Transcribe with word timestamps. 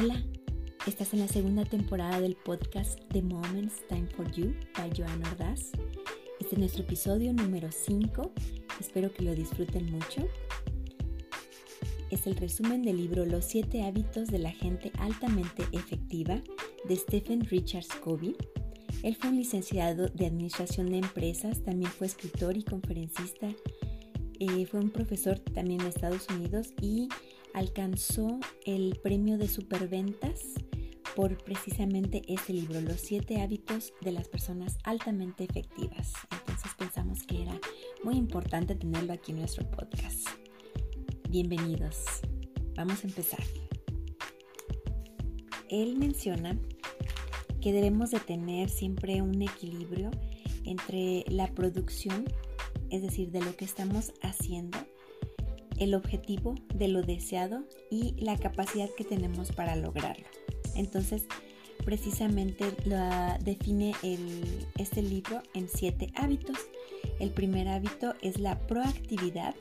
Hola, 0.00 0.22
estás 0.86 1.12
en 1.12 1.18
la 1.18 1.26
segunda 1.26 1.64
temporada 1.64 2.20
del 2.20 2.36
podcast 2.36 3.00
The 3.10 3.20
Moments 3.20 3.84
Time 3.88 4.06
for 4.06 4.30
You 4.30 4.54
by 4.76 4.92
Joanna 4.96 5.28
Ordaz. 5.32 5.72
Este 6.38 6.52
es 6.52 6.58
nuestro 6.58 6.84
episodio 6.84 7.32
número 7.32 7.72
5. 7.72 8.30
Espero 8.78 9.12
que 9.12 9.24
lo 9.24 9.34
disfruten 9.34 9.90
mucho. 9.90 10.28
Es 12.12 12.28
el 12.28 12.36
resumen 12.36 12.84
del 12.84 12.98
libro 12.98 13.26
Los 13.26 13.46
siete 13.46 13.82
hábitos 13.82 14.28
de 14.28 14.38
la 14.38 14.52
gente 14.52 14.92
altamente 15.00 15.64
efectiva 15.72 16.40
de 16.84 16.94
Stephen 16.94 17.44
Richards 17.46 17.88
Covey. 17.96 18.36
Él 19.02 19.16
fue 19.16 19.30
un 19.30 19.36
licenciado 19.36 20.10
de 20.10 20.26
Administración 20.26 20.92
de 20.92 20.98
Empresas, 20.98 21.64
también 21.64 21.90
fue 21.90 22.06
escritor 22.06 22.56
y 22.56 22.62
conferencista, 22.62 23.48
eh, 24.38 24.64
fue 24.66 24.78
un 24.78 24.90
profesor 24.90 25.40
también 25.40 25.80
en 25.80 25.88
Estados 25.88 26.28
Unidos 26.30 26.72
y 26.80 27.08
alcanzó 27.54 28.40
el 28.64 28.98
premio 29.02 29.38
de 29.38 29.48
superventas 29.48 30.54
por 31.16 31.36
precisamente 31.42 32.22
este 32.28 32.52
libro, 32.52 32.80
Los 32.80 33.00
siete 33.00 33.40
hábitos 33.40 33.92
de 34.00 34.12
las 34.12 34.28
personas 34.28 34.78
altamente 34.84 35.44
efectivas. 35.44 36.12
Entonces 36.30 36.72
pensamos 36.78 37.22
que 37.24 37.42
era 37.42 37.58
muy 38.04 38.16
importante 38.16 38.74
tenerlo 38.74 39.12
aquí 39.12 39.32
en 39.32 39.38
nuestro 39.38 39.68
podcast. 39.70 40.28
Bienvenidos. 41.28 42.04
Vamos 42.74 43.02
a 43.02 43.08
empezar. 43.08 43.42
Él 45.68 45.96
menciona 45.96 46.56
que 47.60 47.72
debemos 47.72 48.10
de 48.10 48.20
tener 48.20 48.70
siempre 48.70 49.20
un 49.20 49.42
equilibrio 49.42 50.10
entre 50.64 51.24
la 51.28 51.48
producción, 51.48 52.24
es 52.90 53.02
decir, 53.02 53.30
de 53.30 53.40
lo 53.40 53.56
que 53.56 53.64
estamos 53.64 54.12
haciendo, 54.22 54.78
el 55.78 55.94
objetivo 55.94 56.54
de 56.74 56.88
lo 56.88 57.02
deseado 57.02 57.64
y 57.90 58.14
la 58.18 58.36
capacidad 58.36 58.88
que 58.96 59.04
tenemos 59.04 59.52
para 59.52 59.76
lograrlo. 59.76 60.26
Entonces, 60.74 61.26
precisamente 61.84 62.66
lo 62.84 62.96
define 63.44 63.94
este 64.76 65.02
libro 65.02 65.42
en 65.54 65.68
siete 65.68 66.12
hábitos. 66.14 66.56
El 67.18 67.30
primer 67.30 67.68
hábito 67.68 68.14
es 68.20 68.38
la 68.38 68.58
proactividad. 68.66 69.54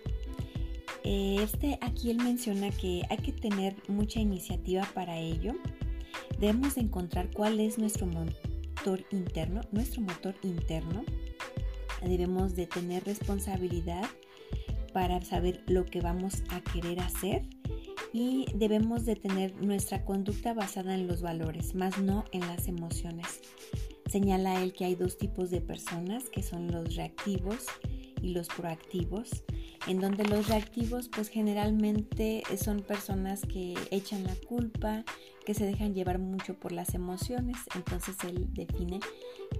Eh, 1.03 1.37
este 1.41 1.79
aquí 1.81 2.11
él 2.11 2.17
menciona 2.17 2.69
que 2.69 3.03
hay 3.09 3.17
que 3.17 3.31
tener 3.31 3.75
mucha 3.87 4.19
iniciativa 4.19 4.87
para 4.93 5.17
ello. 5.17 5.53
Debemos 6.39 6.77
encontrar 6.77 7.31
cuál 7.31 7.59
es 7.59 7.77
nuestro 7.77 8.07
motor 8.07 9.05
interno, 9.11 9.61
nuestro 9.71 10.01
motor 10.01 10.35
interno. 10.43 11.03
Debemos 12.03 12.55
de 12.55 12.67
tener 12.67 13.03
responsabilidad 13.05 14.05
para 14.97 15.21
saber 15.21 15.61
lo 15.67 15.85
que 15.85 16.01
vamos 16.01 16.41
a 16.49 16.59
querer 16.59 17.01
hacer 17.01 17.43
y 18.13 18.47
debemos 18.55 19.05
de 19.05 19.15
tener 19.15 19.55
nuestra 19.61 20.03
conducta 20.03 20.55
basada 20.55 20.95
en 20.95 21.05
los 21.05 21.21
valores, 21.21 21.75
más 21.75 21.99
no 21.99 22.25
en 22.31 22.39
las 22.39 22.67
emociones. 22.67 23.41
Señala 24.09 24.63
él 24.63 24.73
que 24.73 24.85
hay 24.85 24.95
dos 24.95 25.19
tipos 25.19 25.51
de 25.51 25.61
personas, 25.61 26.31
que 26.31 26.41
son 26.41 26.71
los 26.71 26.95
reactivos 26.95 27.67
y 28.23 28.29
los 28.29 28.47
proactivos, 28.47 29.43
en 29.85 29.99
donde 29.99 30.23
los 30.23 30.47
reactivos 30.47 31.09
pues 31.09 31.29
generalmente 31.29 32.41
son 32.59 32.81
personas 32.81 33.41
que 33.41 33.75
echan 33.91 34.23
la 34.23 34.35
culpa, 34.47 35.05
que 35.45 35.53
se 35.53 35.67
dejan 35.67 35.93
llevar 35.93 36.17
mucho 36.17 36.55
por 36.55 36.71
las 36.71 36.95
emociones, 36.95 37.57
entonces 37.75 38.15
él 38.23 38.47
define 38.51 38.99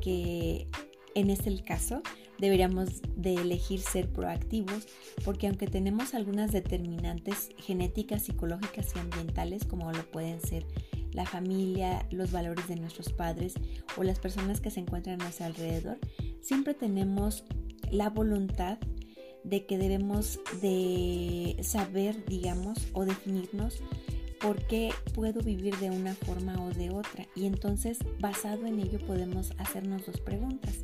que 0.02 0.68
en 1.14 1.30
este 1.30 1.64
caso 1.64 2.02
deberíamos 2.40 3.02
de 3.16 3.36
elegir 3.36 3.80
ser 3.80 4.10
proactivos 4.10 4.88
porque 5.26 5.48
aunque 5.48 5.68
tenemos 5.68 6.14
algunas 6.14 6.52
determinantes 6.52 7.50
genéticas, 7.58 8.24
psicológicas 8.24 8.94
y 8.96 9.00
ambientales 9.00 9.66
como 9.66 9.92
lo 9.92 10.10
pueden 10.12 10.40
ser 10.42 10.66
la 11.14 11.26
familia, 11.26 12.06
los 12.12 12.32
valores 12.32 12.68
de 12.68 12.76
nuestros 12.76 13.12
padres 13.12 13.56
o 13.98 14.04
las 14.04 14.20
personas 14.20 14.62
que 14.62 14.70
se 14.70 14.80
encuentran 14.80 15.20
a 15.20 15.24
nuestro 15.24 15.46
alrededor, 15.48 15.98
siempre 16.42 16.74
tenemos 16.74 17.44
la 17.92 18.10
voluntad 18.10 18.78
de 19.44 19.66
que 19.66 19.78
debemos 19.78 20.40
de 20.62 21.58
saber, 21.62 22.24
digamos, 22.26 22.80
o 22.94 23.06
definirnos 23.06 23.82
por 24.42 24.62
qué 24.68 24.92
puedo 25.14 25.42
vivir 25.42 25.76
de 25.78 25.90
una 25.90 26.14
forma 26.14 26.62
o 26.64 26.70
de 26.72 26.90
otra. 26.92 27.26
Y 27.36 27.46
entonces, 27.46 27.98
basado 28.20 28.66
en 28.66 28.80
ello, 28.80 29.00
podemos 29.00 29.54
hacernos 29.58 30.06
dos 30.06 30.20
preguntas. 30.20 30.76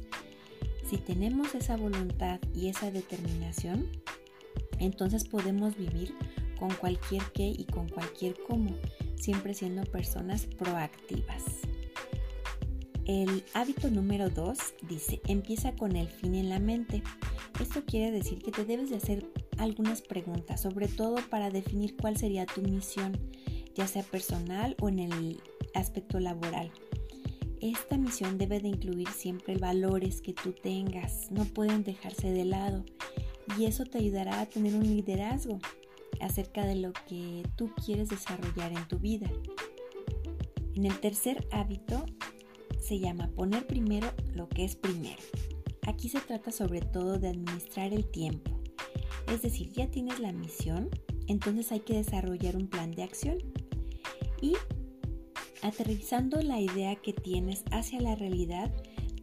Si 0.93 0.99
tenemos 0.99 1.55
esa 1.55 1.75
voluntad 1.75 2.39
y 2.53 2.67
esa 2.67 2.91
determinación, 2.91 3.89
entonces 4.77 5.27
podemos 5.27 5.75
vivir 5.75 6.13
con 6.59 6.69
cualquier 6.75 7.23
qué 7.33 7.47
y 7.47 7.65
con 7.65 7.89
cualquier 7.89 8.35
cómo, 8.47 8.75
siempre 9.15 9.55
siendo 9.55 9.81
personas 9.85 10.45
proactivas. 10.45 11.45
El 13.05 13.43
hábito 13.55 13.89
número 13.89 14.29
2 14.29 14.55
dice, 14.87 15.19
empieza 15.27 15.75
con 15.75 15.95
el 15.95 16.09
fin 16.09 16.35
en 16.35 16.49
la 16.49 16.59
mente. 16.59 17.01
Esto 17.59 17.83
quiere 17.87 18.11
decir 18.11 18.43
que 18.43 18.51
te 18.51 18.63
debes 18.63 18.91
de 18.91 18.97
hacer 18.97 19.25
algunas 19.57 20.03
preguntas, 20.03 20.61
sobre 20.61 20.87
todo 20.87 21.15
para 21.31 21.49
definir 21.49 21.97
cuál 21.97 22.17
sería 22.17 22.45
tu 22.45 22.61
misión, 22.61 23.17
ya 23.73 23.87
sea 23.87 24.03
personal 24.03 24.75
o 24.79 24.89
en 24.89 24.99
el 24.99 25.41
aspecto 25.73 26.19
laboral. 26.19 26.71
Esta 27.63 27.97
misión 27.97 28.37
debe 28.37 28.59
de 28.59 28.67
incluir 28.67 29.07
siempre 29.07 29.55
valores 29.55 30.21
que 30.21 30.33
tú 30.33 30.51
tengas, 30.51 31.31
no 31.31 31.45
pueden 31.45 31.85
dejarse 31.85 32.29
de 32.29 32.43
lado 32.43 32.83
y 33.57 33.63
eso 33.63 33.85
te 33.85 33.99
ayudará 33.99 34.41
a 34.41 34.45
tener 34.47 34.75
un 34.75 34.83
liderazgo 34.83 35.59
acerca 36.19 36.65
de 36.65 36.75
lo 36.75 36.91
que 37.07 37.41
tú 37.55 37.71
quieres 37.85 38.09
desarrollar 38.09 38.73
en 38.73 38.85
tu 38.89 38.99
vida. 38.99 39.31
En 40.75 40.85
el 40.85 40.99
tercer 40.99 41.47
hábito 41.53 42.05
se 42.81 42.99
llama 42.99 43.29
poner 43.29 43.65
primero 43.65 44.11
lo 44.33 44.49
que 44.49 44.65
es 44.65 44.75
primero. 44.75 45.21
Aquí 45.87 46.09
se 46.09 46.19
trata 46.19 46.51
sobre 46.51 46.81
todo 46.81 47.17
de 47.17 47.29
administrar 47.29 47.93
el 47.93 48.11
tiempo. 48.11 48.59
Es 49.31 49.41
decir, 49.41 49.71
ya 49.71 49.89
tienes 49.89 50.19
la 50.19 50.33
misión, 50.33 50.89
entonces 51.27 51.71
hay 51.71 51.79
que 51.79 51.93
desarrollar 51.93 52.57
un 52.57 52.67
plan 52.67 52.91
de 52.91 53.03
acción. 53.03 53.37
Y 54.41 54.55
aterrizando 55.63 56.41
la 56.41 56.59
idea 56.59 56.95
que 56.95 57.13
tienes 57.13 57.63
hacia 57.71 57.99
la 57.99 58.15
realidad, 58.15 58.71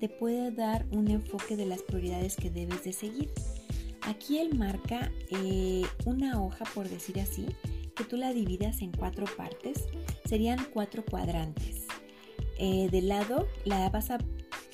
te 0.00 0.08
puede 0.08 0.50
dar 0.50 0.86
un 0.90 1.08
enfoque 1.08 1.56
de 1.56 1.66
las 1.66 1.82
prioridades 1.82 2.34
que 2.36 2.50
debes 2.50 2.82
de 2.84 2.92
seguir. 2.92 3.30
Aquí 4.02 4.38
él 4.38 4.56
marca 4.56 5.12
eh, 5.28 5.82
una 6.06 6.42
hoja, 6.42 6.64
por 6.74 6.88
decir 6.88 7.20
así, 7.20 7.46
que 7.94 8.04
tú 8.04 8.16
la 8.16 8.32
dividas 8.32 8.80
en 8.80 8.92
cuatro 8.92 9.26
partes. 9.36 9.86
Serían 10.24 10.58
cuatro 10.72 11.04
cuadrantes. 11.04 11.86
Eh, 12.58 12.88
de 12.90 13.02
lado 13.02 13.46
la 13.64 13.88
vas 13.90 14.10
a 14.10 14.18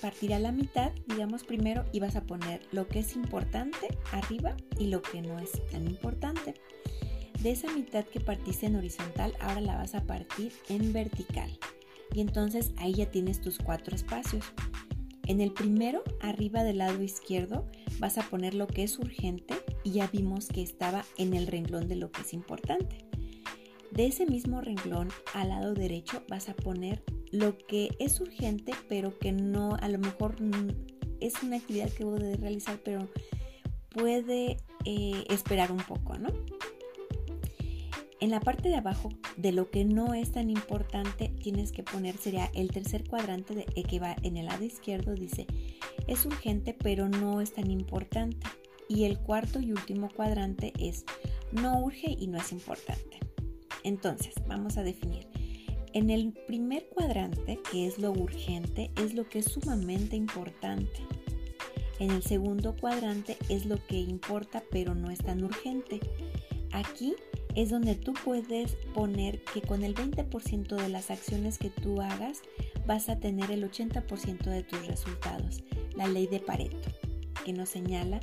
partir 0.01 0.33
a 0.33 0.39
la 0.39 0.53
mitad, 0.53 0.93
digamos 1.07 1.43
primero, 1.43 1.85
y 1.93 2.01
vas 2.01 2.17
a 2.17 2.23
poner 2.23 2.61
lo 2.71 2.87
que 2.87 3.01
es 3.01 3.17
importante 3.17 3.89
arriba 4.13 4.57
y 4.79 4.87
lo 4.87 5.03
que 5.03 5.23
no 5.23 5.39
es 5.39 5.53
tan 5.71 5.87
importante. 5.87 6.55
De 7.47 7.53
esa 7.53 7.73
mitad 7.73 8.05
que 8.05 8.19
partiste 8.19 8.67
en 8.67 8.75
horizontal, 8.75 9.33
ahora 9.39 9.61
la 9.61 9.77
vas 9.77 9.95
a 9.95 10.03
partir 10.03 10.53
en 10.69 10.93
vertical. 10.93 11.57
Y 12.13 12.21
entonces 12.21 12.73
ahí 12.77 12.95
ya 12.95 13.13
tienes 13.13 13.41
tus 13.41 13.59
cuatro 13.59 13.95
espacios. 13.95 14.45
En 15.29 15.41
el 15.41 15.53
primero, 15.53 16.03
arriba 16.21 16.65
del 16.65 16.79
lado 16.79 17.01
izquierdo, 17.05 17.65
vas 18.01 18.19
a 18.19 18.29
poner 18.29 18.55
lo 18.55 18.67
que 18.67 18.83
es 18.83 18.99
urgente 18.99 19.55
y 19.85 19.93
ya 19.93 20.09
vimos 20.09 20.49
que 20.49 20.61
estaba 20.61 21.05
en 21.19 21.35
el 21.35 21.47
renglón 21.47 21.87
de 21.87 21.95
lo 21.95 22.11
que 22.11 22.23
es 22.23 22.33
importante. 22.33 23.07
De 23.93 24.07
ese 24.07 24.27
mismo 24.27 24.61
renglón, 24.61 25.11
al 25.33 25.51
lado 25.51 25.73
derecho, 25.73 26.25
vas 26.29 26.49
a 26.49 26.55
poner 26.55 27.05
lo 27.31 27.57
que 27.59 27.91
es 28.01 28.21
urgente, 28.21 28.73
pero 28.89 29.17
que 29.21 29.31
no, 29.31 29.77
a 29.77 29.89
lo 29.89 30.01
mejor 30.01 30.35
es 31.21 31.41
una 31.45 31.59
actividad 31.59 31.91
que 31.91 31.99
debo 31.99 32.17
de 32.17 32.39
realizar, 32.39 32.81
pero 32.85 33.09
puede 33.91 34.57
eh, 34.85 35.25
esperar 35.29 35.71
un 35.71 35.79
poco, 35.79 36.19
¿no? 36.19 36.31
En 38.21 38.31
la 38.31 38.41
parte 38.41 38.69
de 38.71 38.77
abajo 38.77 39.11
de 39.37 39.53
lo 39.53 39.71
que 39.71 39.85
no 39.85 40.15
es 40.15 40.33
tan 40.33 40.49
importante 40.49 41.29
tienes 41.43 41.71
que 41.71 41.83
poner 41.83 42.17
sería 42.17 42.51
el 42.55 42.71
tercer 42.71 43.07
cuadrante 43.09 43.67
eh, 43.75 43.83
que 43.83 44.01
va 44.01 44.17
en 44.23 44.37
el 44.39 44.47
lado 44.47 44.65
izquierdo 44.65 45.15
dice 45.15 45.47
es 46.07 46.25
urgente 46.25 46.75
pero 46.75 47.09
no 47.09 47.43
es 47.43 47.53
tan 47.53 47.71
importante 47.71 48.47
y 48.89 49.05
el 49.05 49.19
cuarto 49.19 49.61
y 49.61 49.73
último 49.73 50.09
cuadrante 50.09 50.73
es 50.79 51.05
no 51.53 51.79
urge 51.81 52.17
y 52.19 52.27
no 52.27 52.39
es 52.39 52.53
importante. 52.53 53.21
Entonces 53.83 54.35
vamos 54.47 54.77
a 54.77 54.83
definir. 54.83 55.27
En 55.93 56.11
el 56.11 56.33
primer 56.47 56.89
cuadrante, 56.89 57.59
que 57.71 57.87
es 57.87 57.99
lo 57.99 58.11
urgente, 58.13 58.91
es 58.97 59.15
lo 59.15 59.29
que 59.29 59.39
es 59.39 59.47
sumamente 59.47 60.17
importante. 60.17 61.01
En 61.99 62.11
el 62.11 62.23
segundo 62.23 62.77
cuadrante 62.77 63.39
es 63.49 63.65
lo 63.65 63.85
que 63.87 63.97
importa 63.97 64.63
pero 64.71 64.95
no 64.95 65.11
es 65.11 65.19
tan 65.19 65.43
urgente. 65.43 66.01
Aquí 66.73 67.15
es 67.57 67.71
donde 67.71 67.95
tú 67.95 68.13
puedes 68.13 68.75
poner 68.95 69.43
que 69.43 69.63
con 69.63 69.83
el 69.83 69.95
20% 69.95 70.77
de 70.77 70.89
las 70.91 71.11
acciones 71.11 71.57
que 71.57 71.71
tú 71.71 72.03
hagas 72.03 72.43
vas 72.87 73.09
a 73.09 73.19
tener 73.19 73.51
el 73.51 73.69
80% 73.69 74.45
de 74.45 74.63
tus 74.63 74.87
resultados. 74.87 75.65
La 75.97 76.07
ley 76.07 76.27
de 76.27 76.39
Pareto, 76.39 76.91
que 77.45 77.55
nos 77.55 77.71
señala 77.71 78.21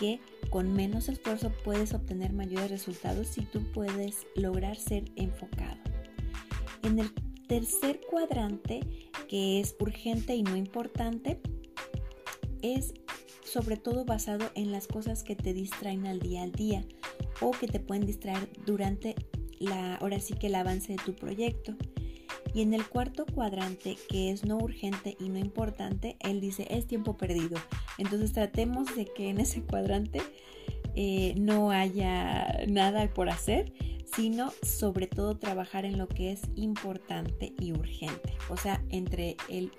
que 0.00 0.20
con 0.50 0.72
menos 0.74 1.08
esfuerzo 1.08 1.52
puedes 1.64 1.94
obtener 1.94 2.32
mayores 2.32 2.72
resultados 2.72 3.28
si 3.28 3.42
tú 3.42 3.62
puedes 3.72 4.26
lograr 4.34 4.76
ser 4.76 5.04
enfocado. 5.14 5.78
En 6.82 6.98
el 6.98 7.12
tercer 7.46 8.00
cuadrante, 8.10 8.80
que 9.28 9.60
es 9.60 9.76
urgente 9.78 10.34
y 10.34 10.42
no 10.42 10.56
importante, 10.56 11.40
es 12.62 12.94
sobre 13.44 13.76
todo 13.76 14.04
basado 14.04 14.50
en 14.56 14.72
las 14.72 14.88
cosas 14.88 15.22
que 15.22 15.36
te 15.36 15.54
distraen 15.54 16.06
al 16.06 16.18
día 16.18 16.42
al 16.42 16.52
día 16.52 16.84
o 17.42 17.50
que 17.50 17.66
te 17.66 17.80
pueden 17.80 18.06
distraer 18.06 18.48
durante 18.64 19.14
la, 19.58 19.96
ahora 19.96 20.20
sí 20.20 20.34
que 20.34 20.46
el 20.46 20.54
avance 20.54 20.92
de 20.92 20.98
tu 21.04 21.14
proyecto. 21.14 21.74
Y 22.54 22.62
en 22.62 22.74
el 22.74 22.86
cuarto 22.86 23.24
cuadrante, 23.26 23.96
que 24.08 24.30
es 24.30 24.44
no 24.44 24.58
urgente 24.58 25.16
y 25.18 25.28
no 25.28 25.38
importante, 25.38 26.16
él 26.20 26.40
dice 26.40 26.66
es 26.70 26.86
tiempo 26.86 27.16
perdido. 27.16 27.58
Entonces 27.98 28.32
tratemos 28.32 28.94
de 28.94 29.06
que 29.06 29.30
en 29.30 29.40
ese 29.40 29.62
cuadrante 29.62 30.20
eh, 30.94 31.34
no 31.38 31.70
haya 31.70 32.64
nada 32.68 33.12
por 33.12 33.30
hacer, 33.30 33.72
sino 34.14 34.52
sobre 34.62 35.06
todo 35.06 35.38
trabajar 35.38 35.86
en 35.86 35.96
lo 35.96 36.08
que 36.08 36.32
es 36.32 36.42
importante 36.54 37.54
y 37.58 37.72
urgente. 37.72 38.34
O 38.50 38.56
sea, 38.56 38.84
entre 38.90 39.36
el 39.48 39.72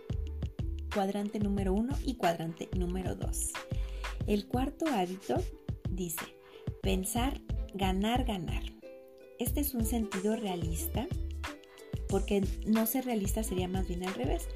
cuadrante 0.93 1.39
número 1.39 1.73
uno 1.73 1.95
y 2.03 2.15
cuadrante 2.15 2.69
número 2.75 3.15
dos. 3.15 3.51
El 4.25 4.47
cuarto 4.47 4.85
hábito 4.87 5.35
dice, 5.89 6.25
pensar, 6.81 7.41
ganar, 7.73 8.25
ganar. 8.25 8.63
Este 9.39 9.61
es 9.61 9.73
un 9.73 9.85
sentido 9.85 10.35
realista 10.35 11.07
porque 12.07 12.45
no 12.65 12.85
ser 12.85 13.05
realista 13.05 13.43
sería 13.43 13.67
más 13.67 13.87
bien 13.87 14.07
al 14.07 14.13
revés. 14.13 14.47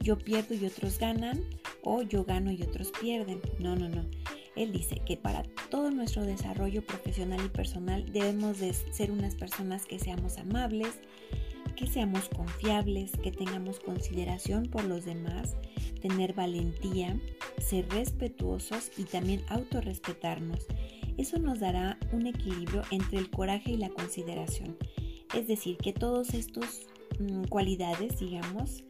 Yo 0.00 0.18
pierdo 0.18 0.54
y 0.54 0.66
otros 0.66 0.98
ganan 0.98 1.42
o 1.82 2.02
yo 2.02 2.24
gano 2.24 2.52
y 2.52 2.62
otros 2.62 2.92
pierden. 3.00 3.40
No, 3.58 3.76
no, 3.76 3.88
no. 3.88 4.04
Él 4.56 4.72
dice 4.72 5.00
que 5.06 5.16
para 5.16 5.44
todo 5.70 5.90
nuestro 5.90 6.24
desarrollo 6.24 6.84
profesional 6.84 7.40
y 7.44 7.48
personal 7.48 8.12
debemos 8.12 8.58
de 8.58 8.72
ser 8.72 9.10
unas 9.10 9.34
personas 9.34 9.86
que 9.86 9.98
seamos 9.98 10.36
amables, 10.36 10.98
que 11.76 11.86
seamos 11.86 12.28
confiables, 12.28 13.12
que 13.22 13.30
tengamos 13.30 13.78
consideración 13.78 14.66
por 14.66 14.84
los 14.84 15.04
demás, 15.04 15.54
tener 16.02 16.34
valentía, 16.34 17.18
ser 17.58 17.88
respetuosos 17.90 18.90
y 18.98 19.04
también 19.04 19.44
autorrespetarnos. 19.48 20.66
Eso 21.18 21.38
nos 21.38 21.58
dará 21.58 21.98
un 22.12 22.26
equilibrio 22.26 22.82
entre 22.92 23.18
el 23.18 23.28
coraje 23.28 23.72
y 23.72 23.76
la 23.76 23.90
consideración. 23.90 24.78
Es 25.34 25.48
decir, 25.48 25.76
que 25.76 25.92
todos 25.92 26.32
estos 26.32 26.86
mm, 27.18 27.44
cualidades, 27.44 28.20
digamos, 28.20 28.84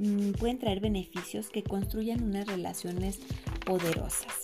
mm, 0.00 0.32
pueden 0.32 0.58
traer 0.58 0.80
beneficios 0.80 1.48
que 1.48 1.62
construyan 1.62 2.22
unas 2.22 2.46
relaciones 2.48 3.20
poderosas. 3.64 4.42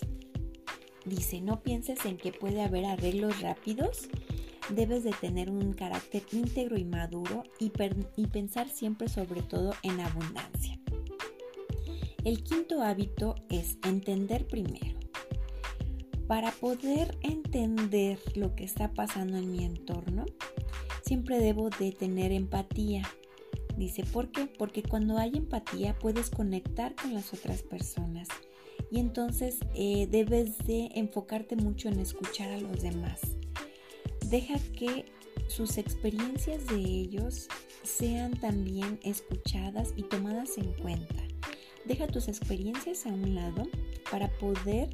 Dice, 1.05 1.41
no 1.41 1.61
pienses 1.61 2.03
en 2.05 2.17
que 2.17 2.31
puede 2.31 2.63
haber 2.63 2.85
arreglos 2.85 3.41
rápidos, 3.41 4.07
debes 4.69 5.03
de 5.03 5.11
tener 5.11 5.51
un 5.51 5.73
carácter 5.73 6.23
íntegro 6.31 6.77
y 6.77 6.85
maduro 6.85 7.43
y 7.59 7.69
pensar 8.27 8.69
siempre 8.69 9.07
sobre 9.09 9.43
todo 9.43 9.73
en 9.83 9.99
abundancia. 9.99 10.79
El 12.23 12.41
quinto 12.43 12.81
hábito 12.81 13.35
es 13.49 13.77
entender 13.83 14.47
primero. 14.47 14.94
Para 16.27 16.51
poder 16.51 17.17
entender 17.21 18.19
lo 18.35 18.55
que 18.55 18.63
está 18.63 18.91
pasando 18.93 19.37
en 19.37 19.51
mi 19.51 19.63
entorno, 19.63 20.25
siempre 21.03 21.39
debo 21.39 21.69
de 21.69 21.91
tener 21.91 22.31
empatía. 22.31 23.03
Dice, 23.77 24.03
¿por 24.03 24.31
qué? 24.31 24.47
Porque 24.47 24.81
cuando 24.81 25.17
hay 25.17 25.33
empatía 25.35 25.97
puedes 25.99 26.29
conectar 26.29 26.95
con 26.95 27.13
las 27.13 27.33
otras 27.33 27.61
personas 27.61 28.27
y 28.89 28.99
entonces 28.99 29.59
eh, 29.73 30.07
debes 30.09 30.57
de 30.59 30.89
enfocarte 30.95 31.55
mucho 31.55 31.89
en 31.89 31.99
escuchar 31.99 32.49
a 32.51 32.59
los 32.59 32.81
demás. 32.81 33.21
Deja 34.29 34.57
que 34.77 35.05
sus 35.47 35.77
experiencias 35.77 36.65
de 36.67 36.77
ellos 36.77 37.47
sean 37.83 38.31
también 38.39 38.99
escuchadas 39.03 39.93
y 39.95 40.03
tomadas 40.03 40.57
en 40.57 40.73
cuenta. 40.73 41.15
Deja 41.85 42.07
tus 42.07 42.27
experiencias 42.27 43.05
a 43.05 43.09
un 43.09 43.35
lado 43.35 43.67
para 44.09 44.29
poder 44.37 44.89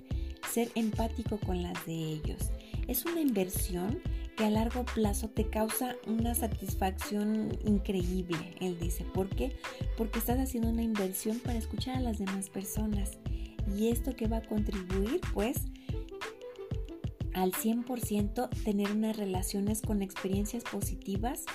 ser 0.52 0.70
empático 0.76 1.38
con 1.38 1.62
las 1.62 1.86
de 1.86 1.94
ellos. 1.94 2.52
Es 2.88 3.06
una 3.06 3.22
inversión 3.22 4.02
que 4.36 4.46
a 4.46 4.50
largo 4.50 4.86
plazo 4.86 5.30
te 5.30 5.50
causa 5.50 5.96
una 6.08 6.36
satisfacción 6.36 7.58
increíble, 7.66 8.56
él 8.60 8.78
dice. 8.80 9.04
¿Por 9.04 9.30
qué? 9.30 9.56
Porque 9.98 10.20
estás 10.20 10.40
haciendo 10.40 10.70
una 10.70 10.84
inversión 10.84 11.40
para 11.40 11.58
escuchar 11.58 11.98
a 11.98 12.02
las 12.02 12.20
demás 12.20 12.50
personas. 12.50 13.18
Y 13.78 13.90
esto 13.90 14.16
que 14.16 14.28
va 14.28 14.38
a 14.38 14.42
contribuir, 14.42 15.22
pues, 15.34 15.58
al 17.34 17.54
100% 17.54 18.50
tener 18.64 18.92
unas 18.92 19.18
relaciones 19.18 19.82
con 19.82 20.02
experiencias 20.02 20.64
positivas 20.64 21.46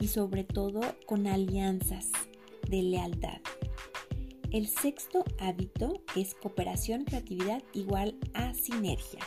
y 0.00 0.08
sobre 0.08 0.44
todo 0.44 0.80
con 1.06 1.26
alianzas 1.26 2.10
de 2.68 2.82
lealtad. 2.82 3.38
El 4.54 4.68
sexto 4.68 5.24
hábito 5.40 6.00
es 6.14 6.34
cooperación, 6.34 7.02
creatividad 7.02 7.60
igual 7.72 8.16
a 8.34 8.54
sinergia. 8.54 9.18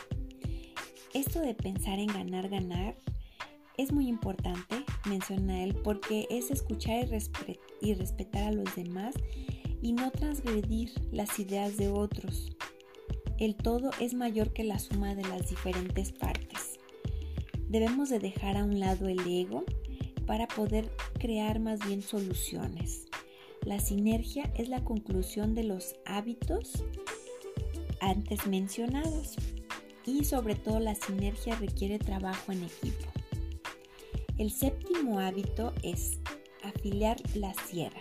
Esto 1.12 1.40
de 1.40 1.52
pensar 1.52 1.98
en 1.98 2.06
ganar, 2.06 2.48
ganar 2.48 2.96
es 3.76 3.92
muy 3.92 4.08
importante, 4.08 4.86
menciona 5.04 5.62
él, 5.64 5.74
porque 5.84 6.26
es 6.30 6.50
escuchar 6.50 7.10
y, 7.82 7.92
respetar 7.92 8.44
a 8.44 8.52
los 8.52 8.74
demás 8.74 9.16
y 9.82 9.92
no 9.92 10.10
transgredir 10.12 10.92
las 11.12 11.38
ideas 11.38 11.76
de 11.76 11.88
otros. 11.88 12.56
El 13.38 13.54
todo 13.54 13.90
es 14.00 14.14
mayor 14.14 14.54
que 14.54 14.64
la 14.64 14.78
suma 14.78 15.14
de 15.14 15.24
las 15.24 15.50
diferentes 15.50 16.10
partes. 16.10 16.78
Debemos 17.68 18.08
de 18.08 18.18
dejar 18.18 18.56
a 18.56 18.64
un 18.64 18.80
lado 18.80 19.08
el 19.08 19.20
ego 19.28 19.66
para 20.24 20.48
poder 20.48 20.90
crear 21.18 21.60
más 21.60 21.86
bien 21.86 22.00
soluciones. 22.00 23.07
La 23.68 23.80
sinergia 23.80 24.50
es 24.56 24.70
la 24.70 24.82
conclusión 24.82 25.54
de 25.54 25.62
los 25.62 25.94
hábitos 26.06 26.84
antes 28.00 28.46
mencionados 28.46 29.36
y 30.06 30.24
sobre 30.24 30.54
todo 30.54 30.80
la 30.80 30.94
sinergia 30.94 31.54
requiere 31.54 31.98
trabajo 31.98 32.50
en 32.50 32.62
equipo. 32.62 33.12
El 34.38 34.50
séptimo 34.50 35.18
hábito 35.18 35.74
es 35.82 36.18
afilar 36.64 37.18
la 37.34 37.52
sierra. 37.52 38.00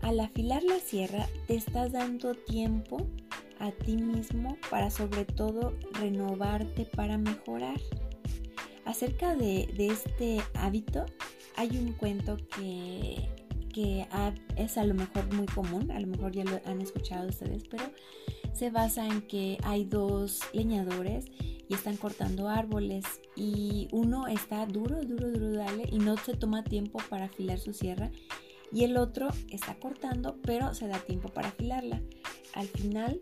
Al 0.00 0.18
afilar 0.20 0.62
la 0.62 0.78
sierra 0.78 1.28
te 1.46 1.54
estás 1.54 1.92
dando 1.92 2.34
tiempo 2.34 3.06
a 3.58 3.70
ti 3.70 3.98
mismo 3.98 4.56
para 4.70 4.88
sobre 4.88 5.26
todo 5.26 5.74
renovarte 5.92 6.86
para 6.86 7.18
mejorar. 7.18 7.78
Acerca 8.86 9.36
de, 9.36 9.68
de 9.76 9.88
este 9.88 10.38
hábito 10.54 11.04
hay 11.54 11.76
un 11.76 11.92
cuento 11.92 12.38
que 12.56 13.45
que 13.76 14.08
es 14.56 14.78
a 14.78 14.84
lo 14.84 14.94
mejor 14.94 15.30
muy 15.34 15.44
común, 15.44 15.90
a 15.90 16.00
lo 16.00 16.06
mejor 16.06 16.32
ya 16.32 16.44
lo 16.44 16.58
han 16.64 16.80
escuchado 16.80 17.28
ustedes, 17.28 17.64
pero 17.68 17.84
se 18.54 18.70
basa 18.70 19.06
en 19.06 19.20
que 19.20 19.58
hay 19.64 19.84
dos 19.84 20.40
leñadores 20.54 21.26
y 21.68 21.74
están 21.74 21.98
cortando 21.98 22.48
árboles 22.48 23.04
y 23.36 23.88
uno 23.92 24.28
está 24.28 24.64
duro, 24.64 25.02
duro, 25.02 25.30
duro, 25.30 25.52
dale 25.52 25.84
y 25.92 25.98
no 25.98 26.16
se 26.16 26.32
toma 26.32 26.64
tiempo 26.64 27.00
para 27.10 27.26
afilar 27.26 27.58
su 27.58 27.74
sierra 27.74 28.10
y 28.72 28.84
el 28.84 28.96
otro 28.96 29.28
está 29.50 29.74
cortando 29.74 30.38
pero 30.40 30.72
se 30.72 30.88
da 30.88 30.98
tiempo 31.00 31.28
para 31.28 31.48
afilarla. 31.48 32.00
Al 32.54 32.68
final 32.68 33.20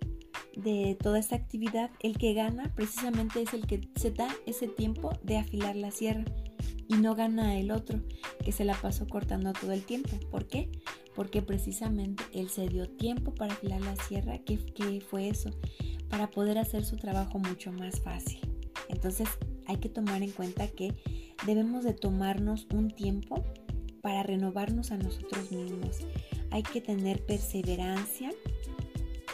de 0.54 0.96
toda 1.02 1.18
esta 1.18 1.34
actividad, 1.34 1.90
el 1.98 2.16
que 2.16 2.32
gana 2.32 2.72
precisamente 2.76 3.42
es 3.42 3.54
el 3.54 3.66
que 3.66 3.80
se 3.96 4.12
da 4.12 4.28
ese 4.46 4.68
tiempo 4.68 5.18
de 5.24 5.36
afilar 5.36 5.74
la 5.74 5.90
sierra 5.90 6.24
y 6.88 6.94
no 6.94 7.14
gana 7.14 7.58
el 7.58 7.70
otro 7.70 8.00
que 8.44 8.52
se 8.52 8.64
la 8.64 8.74
pasó 8.74 9.06
cortando 9.06 9.52
todo 9.52 9.72
el 9.72 9.84
tiempo. 9.84 10.10
¿Por 10.30 10.46
qué? 10.46 10.70
Porque 11.14 11.42
precisamente 11.42 12.24
él 12.32 12.48
se 12.48 12.68
dio 12.68 12.88
tiempo 12.88 13.34
para 13.34 13.54
afilar 13.54 13.80
la 13.80 13.96
sierra. 13.96 14.38
¿Qué, 14.38 14.58
fue 15.00 15.28
eso? 15.28 15.50
Para 16.08 16.30
poder 16.30 16.58
hacer 16.58 16.84
su 16.84 16.96
trabajo 16.96 17.38
mucho 17.38 17.72
más 17.72 18.00
fácil. 18.00 18.40
Entonces 18.88 19.28
hay 19.66 19.78
que 19.78 19.88
tomar 19.88 20.22
en 20.22 20.30
cuenta 20.30 20.68
que 20.68 20.94
debemos 21.46 21.84
de 21.84 21.94
tomarnos 21.94 22.66
un 22.72 22.90
tiempo 22.90 23.44
para 24.02 24.22
renovarnos 24.22 24.90
a 24.90 24.98
nosotros 24.98 25.50
mismos. 25.50 26.00
Hay 26.50 26.62
que 26.62 26.80
tener 26.80 27.24
perseverancia, 27.24 28.30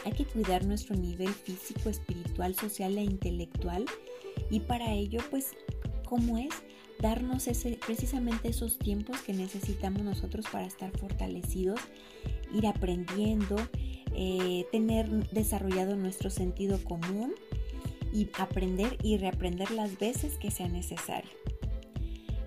hay 0.05 0.13
que 0.13 0.25
cuidar 0.25 0.65
nuestro 0.65 0.95
nivel 0.95 1.29
físico, 1.29 1.89
espiritual, 1.89 2.55
social 2.55 2.97
e 2.97 3.03
intelectual 3.03 3.85
y 4.49 4.61
para 4.61 4.93
ello 4.93 5.19
pues 5.29 5.51
¿cómo 6.11 6.37
es? 6.37 6.49
Darnos 7.01 7.47
ese, 7.47 7.79
precisamente 7.85 8.49
esos 8.49 8.77
tiempos 8.77 9.19
que 9.21 9.33
necesitamos 9.33 10.03
nosotros 10.03 10.45
para 10.51 10.65
estar 10.65 10.91
fortalecidos, 10.97 11.79
ir 12.53 12.67
aprendiendo, 12.67 13.55
eh, 14.13 14.65
tener 14.71 15.09
desarrollado 15.31 15.95
nuestro 15.95 16.29
sentido 16.29 16.83
común 16.83 17.33
y 18.13 18.29
aprender 18.37 18.97
y 19.03 19.17
reaprender 19.17 19.71
las 19.71 19.97
veces 19.97 20.37
que 20.37 20.51
sea 20.51 20.67
necesario. 20.67 21.31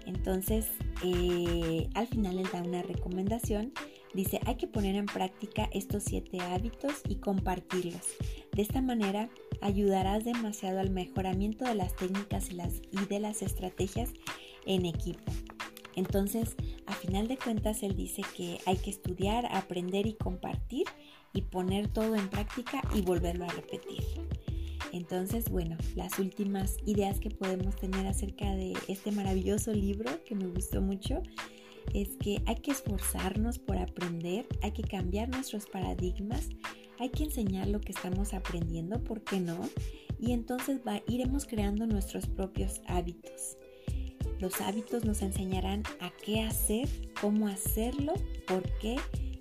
Entonces, 0.07 0.67
eh, 1.03 1.89
al 1.95 2.07
final 2.07 2.39
él 2.39 2.47
da 2.53 2.63
una 2.63 2.83
recomendación. 2.83 3.73
Dice, 4.13 4.41
hay 4.47 4.55
que 4.57 4.69
poner 4.69 4.95
en 4.95 5.07
práctica 5.07 5.69
estos 5.73 6.05
siete 6.05 6.41
hábitos 6.41 7.03
y 7.09 7.17
compartirlos. 7.17 8.07
De 8.53 8.63
esta 8.63 8.81
manera 8.81 9.29
ayudarás 9.61 10.25
demasiado 10.25 10.79
al 10.79 10.91
mejoramiento 10.91 11.65
de 11.65 11.75
las 11.75 11.97
técnicas 11.97 12.51
y 12.51 13.07
de 13.07 13.19
las 13.19 13.43
estrategias 13.43 14.11
en 14.67 14.87
equipo. 14.87 15.33
Entonces, 15.97 16.57
a 16.87 16.93
final 16.93 17.29
de 17.29 17.37
cuentas, 17.37 17.83
él 17.83 17.97
dice 17.97 18.23
que 18.37 18.59
hay 18.67 18.77
que 18.77 18.91
estudiar, 18.91 19.47
aprender 19.51 20.07
y 20.07 20.15
compartir 20.15 20.87
y 21.33 21.43
poner 21.43 21.89
todo 21.89 22.15
en 22.17 22.29
práctica 22.29 22.83
y 22.95 23.03
volverlo 23.03 23.45
a 23.45 23.49
repetir. 23.49 24.03
Entonces, 24.93 25.51
bueno, 25.51 25.77
las 25.97 26.19
últimas 26.19 26.77
ideas 26.87 27.19
que 27.19 27.31
podemos 27.31 27.75
tener 27.77 28.07
acerca 28.07 28.55
de 28.55 28.75
este 28.87 29.11
maravilloso 29.11 29.73
libro 29.73 30.23
que 30.25 30.37
me 30.37 30.47
gustó 30.47 30.81
mucho 30.81 31.21
es 31.93 32.17
que 32.17 32.43
hay 32.47 32.57
que 32.57 32.71
esforzarnos 32.71 33.59
por 33.59 33.77
aprender, 33.77 34.47
hay 34.63 34.71
que 34.71 34.83
cambiar 34.83 35.29
nuestros 35.29 35.67
paradigmas, 35.67 36.49
hay 36.99 37.11
que 37.11 37.25
enseñar 37.25 37.69
lo 37.69 37.81
que 37.81 37.93
estamos 37.93 38.35
aprendiendo, 38.35 39.03
¿por 39.03 39.23
qué 39.23 39.41
no? 39.41 39.69
Y 40.21 40.33
entonces 40.33 40.81
iremos 41.09 41.45
creando 41.47 41.87
nuestros 41.87 42.27
propios 42.27 42.81
hábitos. 42.87 43.59
Los 44.41 44.61
hábitos 44.61 45.05
nos 45.05 45.23
enseñarán 45.23 45.83
a 46.01 46.11
qué 46.11 46.43
hacer, 46.43 46.89
cómo 47.21 47.49
hacerlo, 47.49 48.15
por 48.47 48.63
qué 48.79 48.97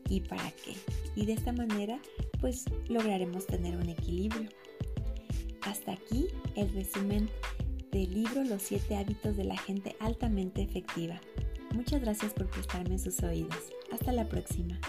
y 0.10 0.22
para 0.22 0.52
qué. 0.52 0.74
Y 1.16 1.26
de 1.26 1.34
esta 1.34 1.52
manera, 1.52 2.00
pues 2.40 2.66
lograremos 2.88 3.46
tener 3.48 3.76
un 3.76 3.90
equilibrio. 3.90 4.50
Hasta 5.62 5.94
aquí 5.94 6.28
el 6.56 6.72
resumen 6.74 7.30
del 7.92 8.14
libro 8.14 8.44
Los 8.44 8.64
siete 8.64 8.96
hábitos 8.96 9.38
de 9.38 9.46
la 9.46 9.58
gente 9.58 9.96
altamente 10.00 10.62
efectiva. 10.62 11.20
Muchas 11.74 12.02
gracias 12.02 12.34
por 12.34 12.48
prestarme 12.50 13.00
sus 13.00 13.22
oídos. 13.24 13.72
Hasta 13.92 14.12
la 14.12 14.28
próxima. 14.28 14.80